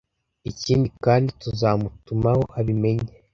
ikindi 0.51 0.87
kandi 1.03 1.29
tuzatumaho 1.41 2.43
abimenye 2.59 3.13